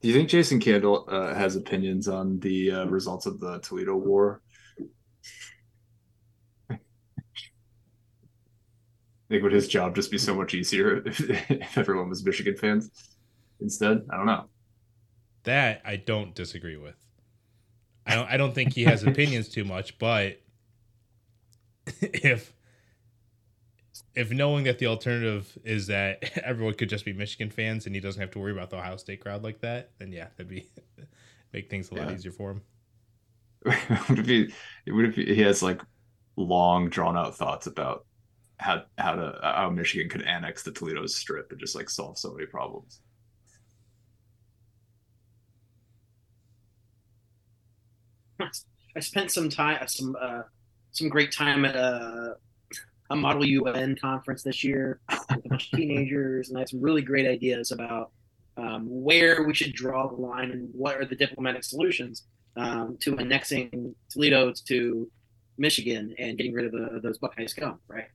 [0.00, 3.96] Do you think Jason Candle uh, has opinions on the uh, results of the Toledo
[3.96, 4.40] War?
[6.70, 6.78] I
[9.28, 11.18] think would his job just be so much easier if,
[11.50, 12.88] if everyone was Michigan fans
[13.60, 14.06] instead?
[14.12, 14.44] I don't know.
[15.42, 16.94] That I don't disagree with.
[18.06, 20.40] I don't I don't think he has opinions too much, but
[22.00, 22.52] if
[24.18, 28.00] if knowing that the alternative is that everyone could just be Michigan fans and he
[28.00, 30.68] doesn't have to worry about the Ohio State crowd like that, then yeah, that'd be
[31.52, 32.14] make things a lot Yeah.
[32.14, 32.62] easier for him.
[34.08, 34.52] would it be?
[34.86, 35.34] Would be?
[35.34, 35.82] He has like
[36.36, 38.06] long, drawn out thoughts about
[38.58, 42.32] how how to how Michigan could annex the Toledo Strip and just like solve so
[42.34, 43.00] many problems.
[48.96, 50.42] I spent some time, some uh,
[50.92, 52.36] some great time at a,
[53.10, 56.80] a Model UN conference this year with a bunch of teenagers, and I had some
[56.80, 58.10] really great ideas about
[58.56, 62.24] um, where we should draw the line and what are the diplomatic solutions
[62.56, 65.10] um, to annexing Toledo to
[65.56, 68.08] Michigan and getting rid of the, those Buckeye scum, right?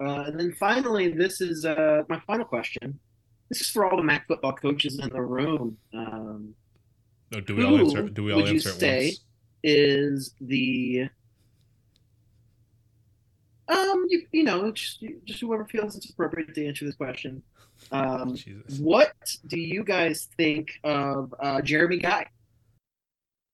[0.00, 2.98] Uh, and then finally, this is uh, my final question.
[3.48, 5.78] This is for all the MAC football coaches in the room.
[5.94, 6.54] Um,
[7.32, 8.02] No, do we all answer?
[8.08, 9.20] Do we all would you answer at say- once?
[9.62, 11.08] is the
[13.68, 17.42] um you, you know just, just whoever feels it's appropriate to answer this question
[17.92, 18.78] um Jesus.
[18.78, 19.12] what
[19.46, 22.26] do you guys think of uh jeremy guy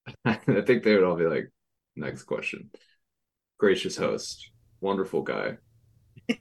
[0.24, 1.50] I think they would all be like,
[1.96, 2.70] next question.
[3.58, 5.58] Gracious host, wonderful guy.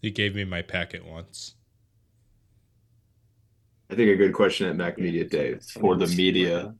[0.00, 1.56] He gave me my packet once.
[3.90, 6.72] I think a good question at Mac Media Day For the media,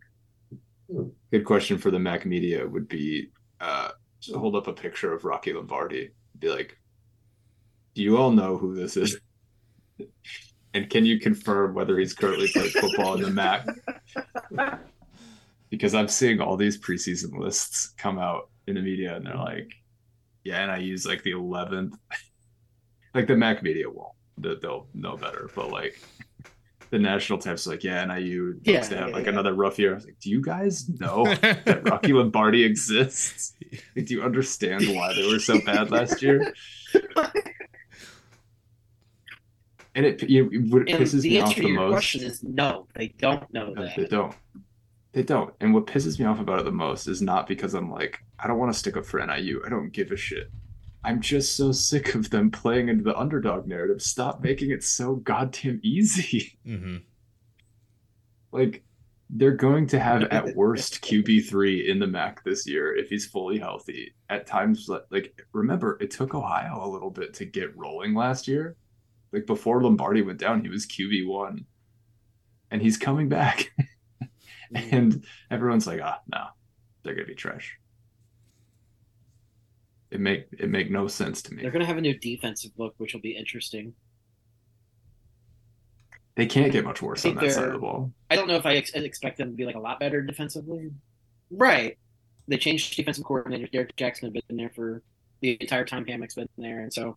[1.31, 3.91] good question for the Mac media would be uh,
[4.35, 6.11] hold up a picture of Rocky Lombardi.
[6.39, 6.79] Be like,
[7.95, 9.19] do you all know who this is?
[10.75, 13.67] And can you confirm whether he's currently playing football in the MAC?
[15.71, 19.71] Because I'm seeing all these preseason lists come out in the media, and they're like,
[20.45, 21.93] yeah, and I use like the 11th.
[23.15, 24.13] like the Mac media won't.
[24.39, 26.01] They- They'll know better, but like
[26.91, 29.33] the national types like, yeah, NIU looks Yeah, to have yeah, like yeah.
[29.33, 29.93] another rough year.
[29.93, 33.55] I was like, do you guys know that Rocky Lombardi exists?
[33.95, 36.53] Like, do you understand why they were so bad last year?
[39.95, 41.91] And it, you, what and pisses me off the most.
[41.91, 44.35] question is no they don't know No, that they don't.
[45.13, 45.53] They don't.
[45.61, 48.47] And what pisses me off about it the most is not because I'm like, I
[48.47, 49.63] don't want to stick up for NIU.
[49.67, 50.51] I don't give a shit.
[51.05, 54.03] I'm just so sick of them playing into the underdog narrative.
[54.03, 56.59] Stop making it so goddamn easy.
[56.67, 56.97] hmm
[58.53, 58.85] Like,
[59.31, 63.59] they're going to have at worst QB3 in the MAC this year if he's fully
[63.59, 64.15] healthy.
[64.31, 68.77] At times, like- remember, it took Ohio a little bit to get rolling last year.
[69.33, 71.65] Like, before Lombardi went down, he was QB1.
[72.71, 73.71] And he's coming back.
[74.75, 76.47] and everyone's like, ah, no,
[77.03, 77.79] they're gonna be trash.
[80.11, 81.63] It make it make no sense to me.
[81.63, 83.93] they're going to have a new defensive look which will be interesting
[86.39, 88.13] They can't get much worse on that side of the ball.
[88.31, 90.93] I don't know if I ex- expect them to be like a lot better defensively.
[91.51, 91.99] Right.
[92.47, 93.67] They changed defensive coordinator.
[93.67, 95.03] Derek Jackson had been there for
[95.41, 97.17] the entire time Hammock's been there, and so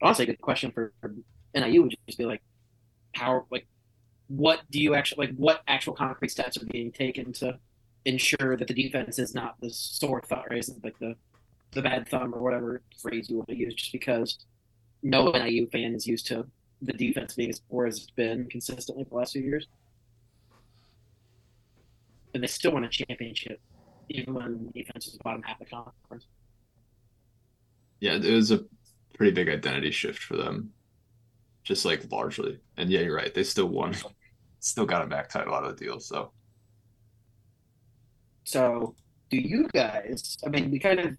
[0.00, 1.14] honestly, a good question for, for
[1.52, 2.42] NIU would just be like,
[3.14, 3.66] how like,
[4.28, 5.36] what do you actually like?
[5.36, 7.58] What actual concrete steps are being taken to
[8.04, 11.16] ensure that the defense is not the sore thumb, or isn't like the
[11.72, 14.38] the bad thumb or whatever phrase you want to use, just because
[15.02, 16.46] no NIU fan is used to
[16.82, 19.66] the defense being as poor as it's been consistently for the last few years
[22.34, 23.60] and they still won a championship,
[24.08, 26.26] even when defense was the bottom half of the conference.
[28.00, 28.64] Yeah, it was a
[29.14, 30.72] pretty big identity shift for them.
[31.64, 32.58] Just like largely.
[32.76, 33.34] And yeah, you're right.
[33.34, 33.94] They still won.
[34.62, 35.98] Still got a MAC title out of the deal.
[36.00, 36.32] So
[38.44, 38.94] So,
[39.30, 40.36] do you guys?
[40.44, 41.16] I mean, we kind of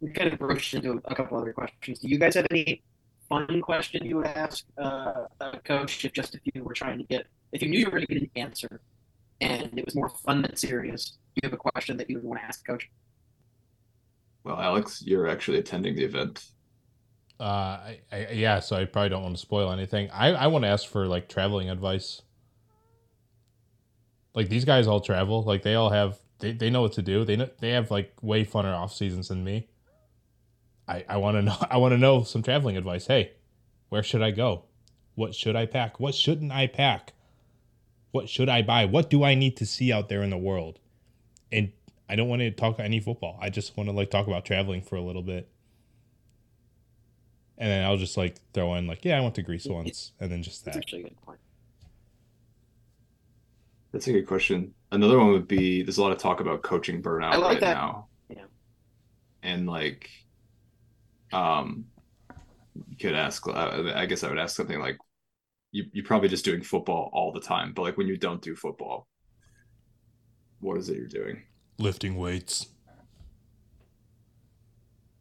[0.00, 2.00] we kind of broached into a couple other questions.
[2.00, 2.82] Do you guys have any
[3.28, 7.04] fun question you would ask uh, a coach if just if you were trying to
[7.04, 8.80] get if you knew you were going to get an answer
[9.40, 11.18] and it was more fun than serious?
[11.34, 12.90] Do you have a question that you would want to ask a coach?
[14.46, 16.46] well, Alex, you're actually attending the event.
[17.40, 20.08] Uh, I, I, yeah, so I probably don't want to spoil anything.
[20.12, 22.22] I, I want to ask for like traveling advice.
[24.34, 25.42] Like these guys all travel.
[25.42, 27.24] Like they all have they, they know what to do.
[27.24, 29.68] They know, they have like way funner off seasons than me.
[30.88, 33.06] I I want to know I want to know some traveling advice.
[33.06, 33.32] Hey,
[33.88, 34.64] where should I go?
[35.14, 35.98] What should I pack?
[35.98, 37.12] What shouldn't I pack?
[38.10, 38.84] What should I buy?
[38.84, 40.78] What do I need to see out there in the world?
[41.52, 41.72] And
[42.08, 43.38] I don't want to talk any football.
[43.40, 45.48] I just want to like talk about traveling for a little bit.
[47.58, 50.30] And then I'll just like throw in like, yeah, I went to Greece once, and
[50.30, 50.74] then just that.
[50.74, 51.38] That's actually a good point.
[53.92, 54.74] That's a good question.
[54.92, 57.60] another one would be there's a lot of talk about coaching burnout I like right
[57.60, 57.74] that.
[57.76, 58.08] now.
[58.28, 58.44] Yeah.
[59.42, 60.10] And like,
[61.32, 61.86] um,
[62.88, 63.46] you could ask.
[63.46, 64.98] Uh, I guess I would ask something like,
[65.72, 68.54] you you're probably just doing football all the time, but like when you don't do
[68.54, 69.08] football,
[70.60, 71.42] what is it you're doing?
[71.78, 72.66] Lifting weights.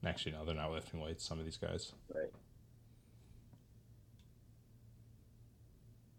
[0.06, 1.26] Actually, no, they're not lifting weights.
[1.26, 1.94] Some of these guys.
[2.14, 2.30] Right.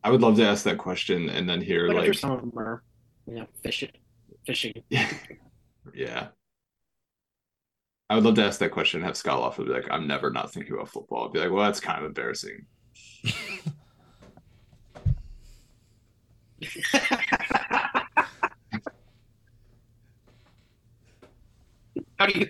[0.02, 2.52] I would love to ask that question and then hear But like, some of them
[2.56, 2.82] are,
[3.26, 3.90] you know, fishing,
[4.46, 4.72] fishing.
[5.94, 6.28] yeah.
[8.08, 10.30] I would love to ask that question and have Scott Loff be like, I'm never
[10.30, 11.26] not thinking about football.
[11.26, 12.66] I'd be like, well, that's kind of embarrassing.
[22.18, 22.48] how do you,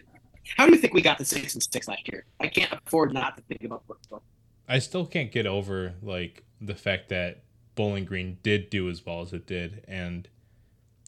[0.57, 2.27] how do you think we got to six and six last year?
[2.38, 4.23] I can't afford not to think about football.
[4.69, 9.23] I still can't get over like the fact that Bowling Green did do as well
[9.23, 10.29] as it did, and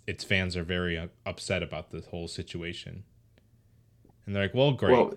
[0.07, 3.05] its fans are very uh, upset about this whole situation.
[4.29, 5.15] And they're like, "Well, great." Well,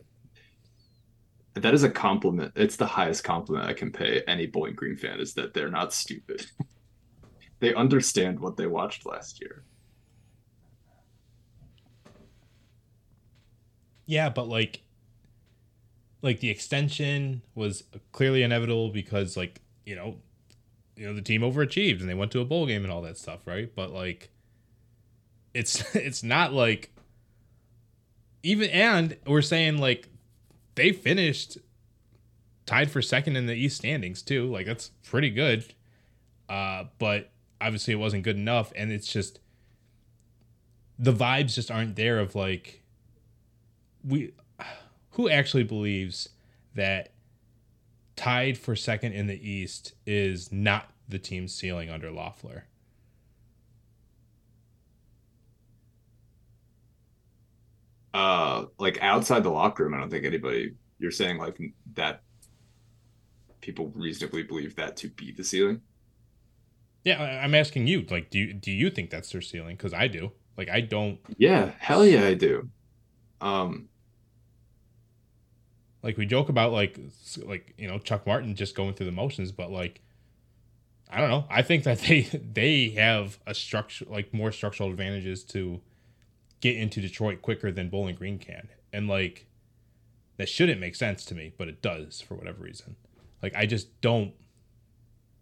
[1.56, 2.54] that is a compliment.
[2.56, 5.92] It's the highest compliment I can pay any Bowling Green fan is that they're not
[5.92, 6.46] stupid.
[7.60, 9.66] they understand what they watched last year.
[14.06, 14.82] Yeah, but like
[16.22, 20.20] like the extension was clearly inevitable because like, you know,
[20.96, 23.18] you know the team overachieved and they went to a bowl game and all that
[23.18, 23.76] stuff, right?
[23.76, 24.30] But like
[25.54, 26.94] it's it's not like
[28.44, 30.10] even and we're saying like
[30.76, 31.58] they finished
[32.66, 34.48] tied for second in the East standings too.
[34.48, 35.74] Like that's pretty good.
[36.50, 39.40] Uh but obviously it wasn't good enough and it's just
[40.98, 42.82] the vibes just aren't there of like
[44.04, 44.34] we
[45.12, 46.30] who actually believes
[46.76, 47.12] that
[48.16, 52.66] tied for second in the East is not the team's ceiling under Loeffler?
[58.14, 60.74] Uh, like outside the locker room, I don't think anybody.
[61.00, 61.58] You're saying like
[61.94, 62.22] that.
[63.62, 65.82] People reasonably believe that to be the ceiling.
[67.04, 68.02] Yeah, I'm asking you.
[68.10, 69.76] Like, do you do you think that's their ceiling?
[69.76, 70.32] Because I do.
[70.58, 71.20] Like, I don't.
[71.38, 72.70] Yeah, hell yeah, I do.
[73.40, 73.90] Um,
[76.04, 77.00] Like, we joke about like
[77.44, 80.02] like you know Chuck Martin just going through the motions, but like,
[81.10, 81.46] I don't know.
[81.50, 85.82] I think that they they have a structure like more structural advantages to
[86.62, 89.48] get into Detroit quicker than Bowling Green can, and like
[90.38, 92.96] that shouldn't make sense to me, but it does for whatever reason.
[93.44, 94.34] Like, I just don't.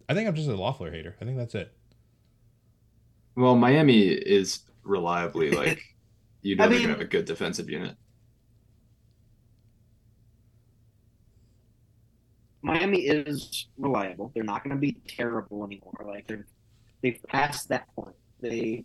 [0.08, 1.16] I think I'm just a Loeffler hater.
[1.20, 1.72] I think that's it.
[3.36, 5.82] well, Miami is reliably like
[6.42, 7.96] you know I they're gonna have a good defensive unit.
[12.62, 14.30] Miami is reliable.
[14.34, 16.04] They're not going to be terrible anymore.
[16.06, 16.46] Like they're
[17.02, 18.16] they've passed that point.
[18.40, 18.84] They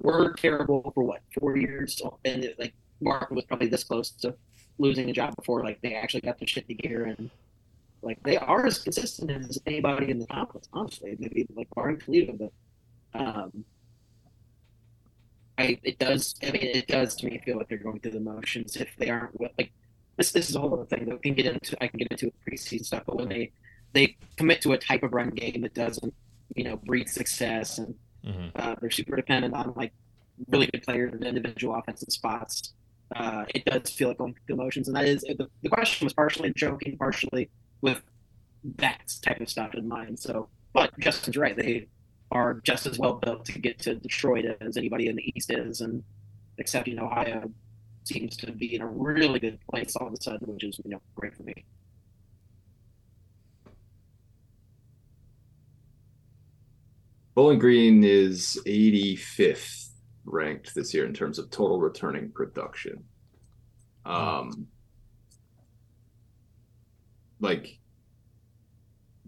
[0.00, 4.34] were terrible for what four years, and it, like Mark was probably this close to
[4.78, 7.30] losing a job before like they actually got their shit together and
[8.02, 10.68] like they are as consistent as anybody in the conference.
[10.72, 12.52] Honestly, maybe like barring Toledo, but
[13.18, 13.64] um,
[15.58, 16.34] I it does.
[16.42, 19.10] I mean, it does to me feel like they're going through the motions if they
[19.10, 19.72] aren't like
[20.16, 21.76] this this is a whole other thing that we can get into.
[21.82, 23.52] I can get into preseason stuff, but when they
[23.92, 26.14] they commit to a type of run game that doesn't,
[26.54, 28.48] you know, breed success, and Mm-hmm.
[28.54, 29.92] uh, they're super dependent on like
[30.48, 32.72] really good players in individual offensive spots.
[33.14, 36.04] Uh, it does feel like going through the motions, and that is the, the question
[36.04, 38.02] was partially joking, partially with
[38.76, 40.18] that type of stuff in mind.
[40.18, 41.88] So, but Justin's right; they
[42.30, 45.80] are just as well built to get to Detroit as anybody in the East is,
[45.80, 46.04] and
[46.58, 47.50] except Ohio
[48.04, 50.90] seems to be in a really good place all of a sudden, which is you
[50.90, 51.64] know great for me.
[57.40, 59.92] Bowling Green is 85th
[60.26, 63.02] ranked this year in terms of total returning production.
[64.04, 64.66] Um,
[67.40, 67.78] like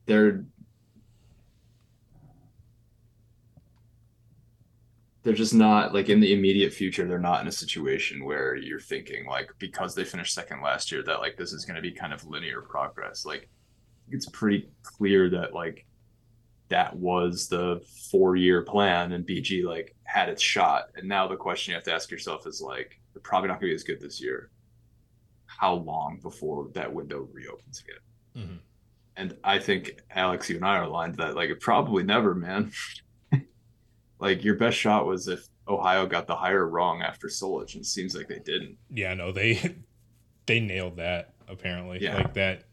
[0.04, 0.44] they're
[5.22, 8.78] they're just not like in the immediate future they're not in a situation where you're
[8.78, 11.92] thinking like because they finished second last year that like this is going to be
[11.92, 13.48] kind of linear progress like
[14.10, 15.86] it's pretty clear that like
[16.72, 20.84] that was the four year plan and BG like had its shot.
[20.96, 23.68] And now the question you have to ask yourself is like, they're probably not gonna
[23.70, 24.50] be as good this year.
[25.44, 28.48] How long before that window reopens again?
[28.48, 28.58] Mhm.
[29.16, 32.72] And I think Alex, you and I are aligned that like it probably never, man.
[34.18, 37.86] like your best shot was if Ohio got the hire wrong after Solich, and it
[37.86, 38.78] seems like they didn't.
[38.90, 39.76] Yeah, no, they
[40.46, 42.00] they nailed that apparently.
[42.00, 42.16] Yeah.
[42.16, 42.64] Like that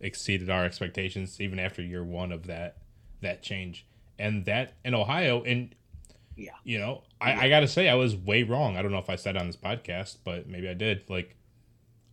[0.00, 2.78] exceeded our expectations even after year one of that
[3.24, 3.86] that change.
[4.18, 5.74] And that in Ohio and
[6.36, 6.52] Yeah.
[6.62, 8.76] You know, I, I got to say, I was way wrong.
[8.76, 11.02] I don't know if I said on this podcast, but maybe I did.
[11.08, 11.36] Like,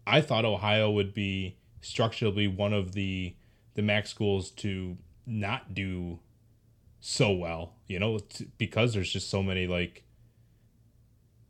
[0.08, 3.36] I thought Ohio would be structurally one of the
[3.74, 6.20] the MAC schools to not do
[7.00, 7.74] so well.
[7.88, 10.04] You know, t- because there's just so many like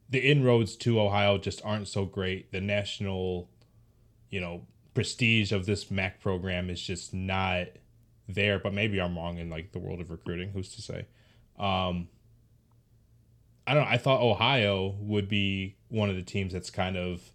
[0.09, 2.51] the inroads to Ohio just aren't so great.
[2.51, 3.49] The national,
[4.29, 7.67] you know, prestige of this MAC program is just not
[8.33, 8.59] there.
[8.59, 10.51] But maybe I'm wrong in like the world of recruiting.
[10.51, 11.05] Who's to say?
[11.57, 12.09] Um,
[13.67, 13.89] I don't know.
[13.89, 17.31] I thought Ohio would be one of the teams that's kind of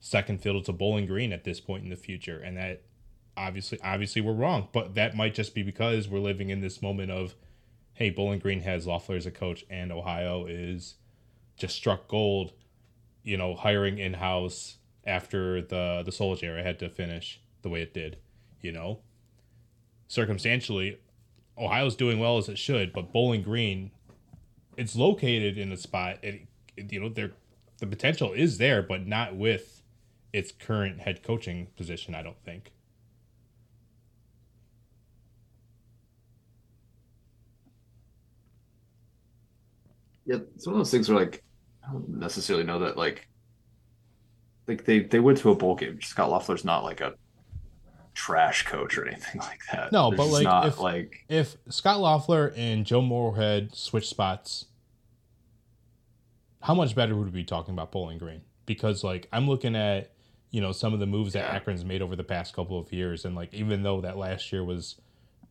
[0.00, 2.82] second fiddle to Bowling Green at this point in the future, and that
[3.36, 7.10] obviously obviously we're wrong, but that might just be because we're living in this moment
[7.10, 7.34] of,
[7.94, 10.96] hey, Bowling Green has Loeffler as a coach, and Ohio is
[11.56, 12.52] just struck gold,
[13.22, 17.80] you know, hiring in house after the the Solich era had to finish the way
[17.80, 18.18] it did,
[18.60, 19.00] you know.
[20.14, 21.00] Circumstantially,
[21.58, 23.90] Ohio's doing well as it should, but Bowling Green,
[24.76, 26.18] it's located in a spot.
[26.22, 26.46] It,
[26.76, 27.32] it, you know, there,
[27.78, 29.82] the potential is there, but not with
[30.32, 32.14] its current head coaching position.
[32.14, 32.70] I don't think.
[40.26, 41.42] Yeah, it's one of those things where like
[41.84, 43.26] I don't necessarily know that like
[44.68, 46.00] like they they went to a bowl game.
[46.00, 47.14] Scott Loeffler's not like a
[48.14, 49.92] trash coach or anything like that.
[49.92, 54.66] No, There's but, like, not if- like If Scott Loeffler and Joe Moorhead switch spots,
[56.62, 58.40] how much better would we be talking about Bowling Green?
[58.66, 60.12] Because like I'm looking at
[60.50, 63.24] you know some of the moves that Akron's made over the past couple of years,
[63.24, 64.96] and like even though that last year was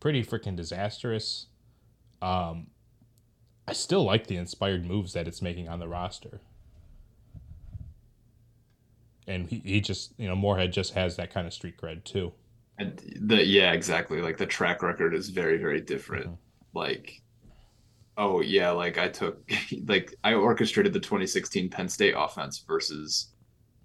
[0.00, 1.46] pretty freaking disastrous,
[2.20, 2.66] um,
[3.68, 6.40] I still like the inspired moves that it's making on the roster.
[9.26, 12.32] And he, he just you know Moorhead just has that kind of street cred too.
[12.78, 16.26] And the yeah exactly like the track record is very very different.
[16.26, 16.36] Mhm.
[16.74, 17.22] Like
[18.16, 19.48] oh yeah like I took
[19.86, 23.32] like I orchestrated the 2016 Penn State offense versus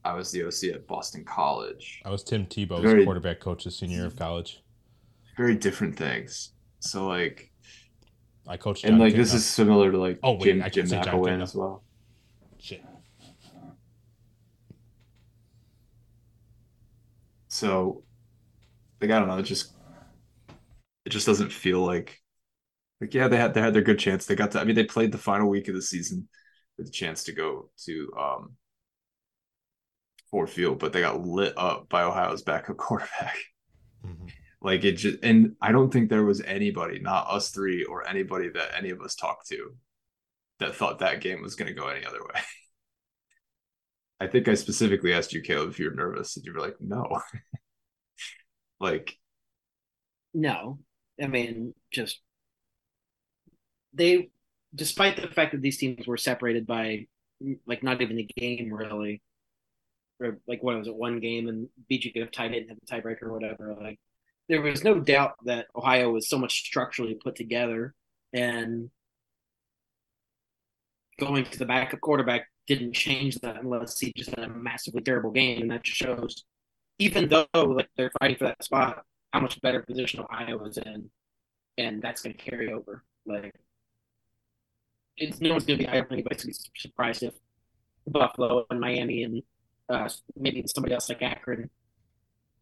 [0.05, 2.01] I was the OC at Boston College.
[2.05, 4.61] I was Tim Tebow's Very- quarterback coach the senior year of college.
[5.37, 6.53] Very different things.
[6.79, 7.51] So like
[8.47, 10.87] I coached and John like this is similar to like Oh, wait, Jim I Jim
[10.87, 11.83] can't say John McElwain as well.
[12.57, 12.83] shit.
[17.47, 18.03] So,
[19.01, 19.73] like I don't know, it just
[21.05, 22.19] it just doesn't feel like
[23.01, 24.25] like yeah they had they had their good chance.
[24.25, 26.27] They got to I mean they played the final week of the season
[26.77, 28.57] with a chance to go to um
[30.31, 33.37] Ford Field, but they got lit up by Ohio's backup quarterback.
[34.05, 34.31] Mhm.
[34.61, 38.49] Like it just and I don't think there was anybody, not us three or anybody
[38.49, 39.75] that any of us talked to,
[40.59, 42.41] that thought that game was going to go any other way.
[44.21, 46.75] I think I specifically asked you, Kaleb, if you were nervous, and you were like,
[46.81, 47.21] "No."
[48.79, 49.17] like,
[50.33, 50.79] No,
[51.21, 52.19] I mean, just
[53.93, 54.29] they,
[54.75, 57.07] despite the fact that these teams were separated by
[57.65, 59.21] like not even a game really,
[60.19, 62.79] or like what was it, one game, and BG could have tied it and had
[62.81, 63.75] the tiebreaker or whatever.
[63.81, 63.99] Like,
[64.49, 67.93] there was no doubt that Ohio was so much structurally put together,
[68.33, 68.89] and
[71.19, 75.31] going to the backup quarterback didn't change that unless he just had a massively terrible
[75.31, 76.43] game, and that just shows.
[76.99, 81.09] Even though like they're fighting for that spot, how much better position Ohio was in,
[81.77, 83.03] and that's going to carry over.
[83.25, 83.53] Like,
[85.17, 85.89] it's no one's going to be.
[85.89, 87.33] Anybody's going to be surprised if
[88.07, 89.43] Buffalo and Miami and
[89.89, 91.69] uh, maybe somebody else like Akron,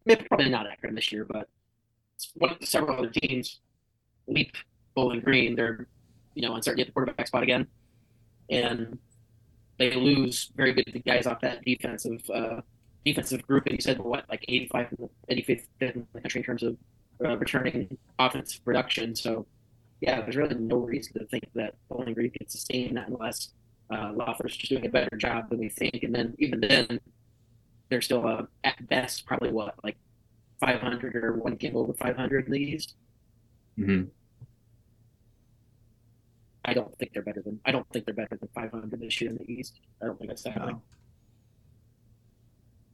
[0.04, 1.48] maybe probably not Akron this year, but
[2.34, 3.60] one of the several other teams
[4.26, 4.56] leap
[4.94, 5.56] Bowling Green.
[5.56, 5.86] They're
[6.34, 7.66] you know uncertainty at the quarterback spot again,
[8.50, 8.98] and
[9.78, 12.60] they lose very good guys off that defensive uh,
[13.08, 13.64] defensive group.
[13.64, 16.76] that you said what, like 85 in the 85th in the country in terms of
[17.24, 19.14] uh, returning offensive production.
[19.14, 19.46] So,
[20.00, 23.50] yeah, there's really no reason to think that Bowling Green can sustain that unless
[23.92, 26.02] uh, Loeffler's just doing a better job than we think.
[26.02, 27.00] And then even then,
[27.88, 29.96] they're still uh, at best probably what like
[30.60, 32.94] 500 or one game over 500 in the East.
[33.78, 34.08] mhm.
[36.64, 39.30] I don't think they're better than I don't think they're better than 500 this year
[39.30, 39.80] in the East.
[40.02, 40.74] I don't think that's happening.
[40.76, 40.82] No.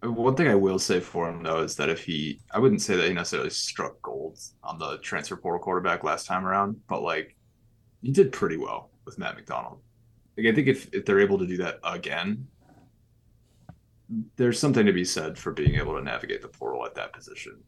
[0.04, 2.96] One thing I will say for him though is that if he, I wouldn't say
[2.96, 7.36] that he necessarily struck gold on the transfer portal quarterback last time around, but like
[8.02, 9.80] he did pretty well with Matt McDonald.
[10.36, 12.46] Like I think if if they're able to do that again,
[14.36, 17.58] there's something to be said for being able to navigate the portal at that position.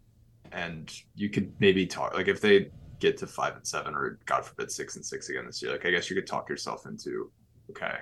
[0.52, 4.44] And you could maybe talk like if they get to five and seven or God
[4.44, 7.30] forbid six and six again this year, like I guess you could talk yourself into
[7.70, 7.98] okay,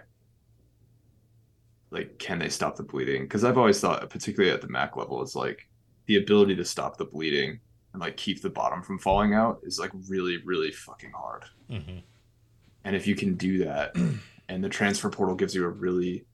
[1.95, 5.23] like can they stop the bleeding because i've always thought particularly at the mac level
[5.23, 5.69] it's like
[6.07, 7.59] the ability to stop the bleeding
[7.93, 12.03] and like keep the bottom from falling out is like really really fucking hard Mhm.
[12.87, 13.97] And if you can do that,
[14.51, 16.27] and the transfer portal gives you a really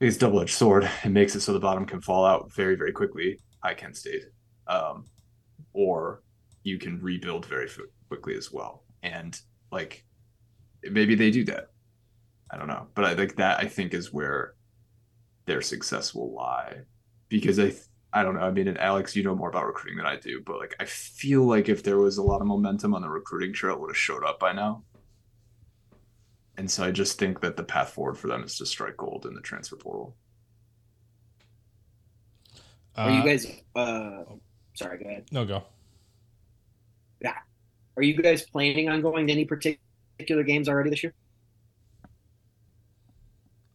[0.00, 0.88] it's double edged sword.
[1.04, 3.38] It makes it so the bottom can fall out very, very quickly.
[3.62, 4.24] I Kent State,
[4.68, 5.04] um,
[5.74, 6.22] or
[6.62, 8.84] you can rebuild very f- quickly as well.
[9.02, 9.38] And
[9.70, 10.02] like,
[10.82, 11.71] maybe they do that.
[12.52, 14.54] I don't know, but I think that I think is where
[15.46, 16.82] their success will lie,
[17.28, 17.72] because I
[18.12, 18.42] I don't know.
[18.42, 20.84] I mean, and Alex, you know more about recruiting than I do, but like I
[20.84, 23.90] feel like if there was a lot of momentum on the recruiting trail, it would
[23.90, 24.84] have showed up by now.
[26.58, 29.24] And so I just think that the path forward for them is to strike gold
[29.24, 30.14] in the transfer portal.
[32.94, 33.46] Are you Uh, guys?
[33.74, 34.24] Uh,
[34.74, 35.24] sorry, go ahead.
[35.32, 35.64] No, go.
[37.22, 37.38] Yeah.
[37.96, 41.14] Are you guys planning on going to any particular games already this year?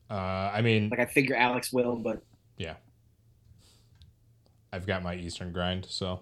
[0.10, 2.22] Uh, I mean, Like I figure Alex will, but
[2.58, 2.76] yeah.
[4.72, 6.22] I've got my Eastern grind, so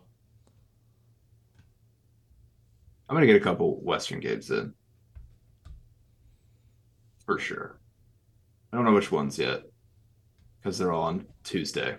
[3.08, 4.74] I'm gonna get a couple Western games in.
[7.26, 7.80] For sure.
[8.72, 9.64] I don't know which ones yet.
[10.62, 11.96] Because they're all on Tuesday.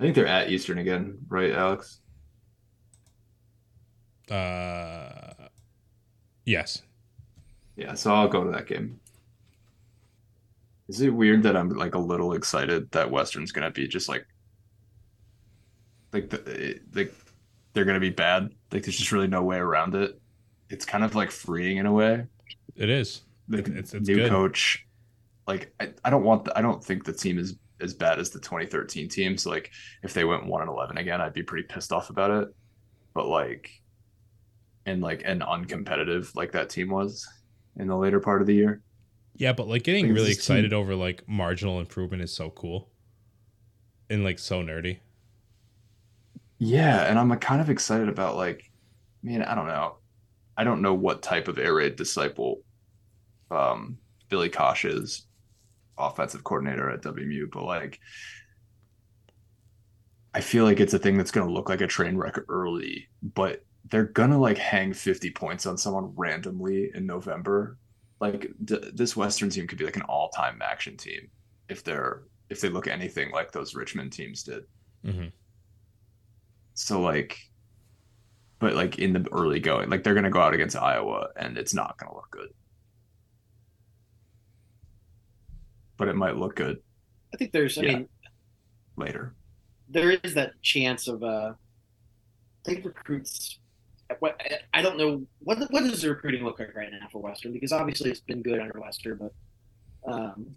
[0.00, 2.00] I think they're at Eastern again, right, Alex?
[4.30, 5.32] uh,
[6.48, 6.82] yes.
[7.76, 8.98] Yeah, so I'll go to that game.
[10.88, 14.26] Is it weird that I'm like a little excited that Western's gonna be just like
[16.12, 17.14] like the like
[17.72, 18.50] they're gonna be bad?
[18.72, 20.20] Like there's just really no way around it.
[20.70, 22.24] It's kind of like freeing in a way.
[22.74, 23.22] It is.
[23.50, 24.30] It- it's- it's new good.
[24.30, 24.84] coach.
[25.46, 28.30] Like I, I don't want the, I don't think the team is as bad as
[28.30, 29.36] the 2013 team.
[29.38, 29.70] So like
[30.02, 32.48] if they went one and 11 again, I'd be pretty pissed off about it.
[33.14, 33.70] But like
[34.86, 37.26] and like and uncompetitive like that team was
[37.76, 38.82] in the later part of the year.
[39.36, 42.50] Yeah, but like getting Like, really this team- excited over like marginal improvement is so
[42.50, 42.90] cool.
[44.10, 45.00] And like so nerdy.
[46.58, 48.64] Yeah, and I'm kind of excited about like,
[49.22, 49.98] man, I don't know.
[50.56, 52.62] I don't know what type of air raid disciple
[53.50, 53.98] um
[54.28, 55.26] Billy Cosh is,
[55.98, 58.00] offensive coordinator at WMU, but like
[60.34, 63.64] I feel like it's a thing that's gonna look like a train wreck early, but
[63.90, 67.78] they're gonna like hang 50 points on someone randomly in November.
[68.20, 71.30] Like d- this Western team could be like an all-time action team
[71.68, 74.64] if they're if they look anything like those Richmond teams did.
[75.04, 75.26] hmm
[76.74, 77.38] So like,
[78.60, 81.74] but like in the early going, like they're gonna go out against Iowa and it's
[81.74, 82.48] not gonna look good.
[85.96, 86.78] But it might look good
[87.34, 87.76] I think there's.
[87.78, 87.96] I Yeah.
[87.98, 88.08] mean,
[88.96, 89.36] later.
[89.88, 91.22] there is that chance of.
[91.22, 91.54] uh
[92.66, 93.58] I think recruits.
[94.20, 94.40] What
[94.72, 97.72] I don't know what what does the recruiting look like right now for Western because
[97.72, 99.32] obviously it's been good under Lester, but
[100.10, 100.56] um,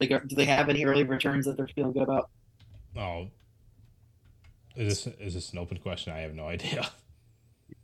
[0.00, 2.30] like are- do they have any early returns that they're feeling good about?
[2.96, 3.28] Oh.
[4.76, 6.12] Is this is this an open question?
[6.12, 6.88] I have no idea.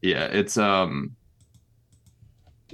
[0.02, 1.14] Yeah, it's um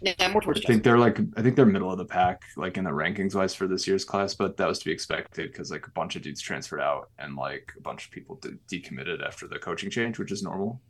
[0.00, 2.78] Yeah, more towards I think they're like I think they're middle of the pack, like
[2.78, 5.70] in the rankings wise for this year's class, but that was to be expected because
[5.70, 9.24] like a bunch of dudes transferred out and like a bunch of people de- decommitted
[9.24, 10.80] after the coaching change, which is normal.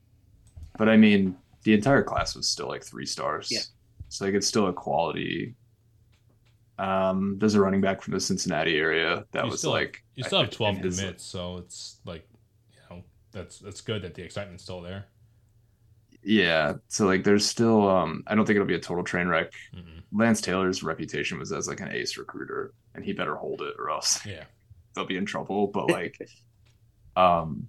[0.82, 3.46] But I mean, the entire class was still like three stars.
[3.52, 3.60] Yeah.
[4.08, 5.54] So like it's still a quality.
[6.76, 10.02] Um, there's a running back from the Cincinnati area that You was still have- like
[10.16, 12.26] You still have twelve and his- commits, so it's like
[12.72, 15.06] you know, that's that's good that the excitement's still there.
[16.20, 19.52] Yeah, so like there's still um I don't think it'll be a total train wreck.
[19.76, 20.02] Mm-mm.
[20.12, 23.88] Lance Taylor's reputation was as like an ace recruiter, and he better hold it or
[23.90, 24.46] else Yeah.
[24.96, 25.68] they'll be in trouble.
[25.68, 26.18] But like,
[27.16, 27.68] um,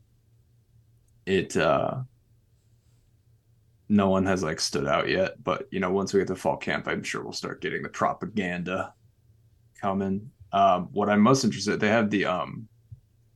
[1.28, 2.01] it uh,
[3.89, 5.43] no one has like stood out yet.
[5.43, 7.89] But you know, once we get to fall camp, I'm sure we'll start getting the
[7.89, 8.93] propaganda
[9.79, 10.31] coming.
[10.51, 12.67] Um, what I'm most interested, they have the um,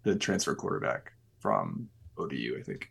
[0.03, 2.89] the transfer quarterback from ODU, I think.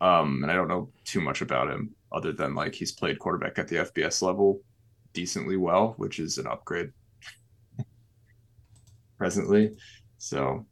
[0.00, 3.58] Um, and I don't know too much about him other than like he's played quarterback
[3.58, 4.60] at the FBS level
[5.12, 6.90] decently well, which is an upgrade
[9.18, 9.76] presently.
[10.18, 10.66] So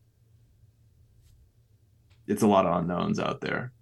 [2.26, 3.72] it's a lot of unknowns out there.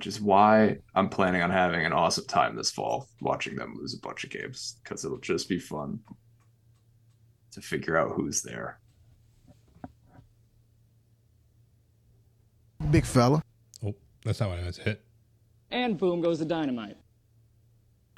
[0.00, 3.92] Which is why I'm planning on having an awesome time this fall watching them lose
[3.92, 6.00] a bunch of games because it'll just be fun
[7.52, 8.80] to figure out who's there.
[12.90, 13.42] Big fella.
[13.84, 13.94] Oh,
[14.24, 15.04] that's not what I meant to hit.
[15.70, 16.96] And boom goes the dynamite.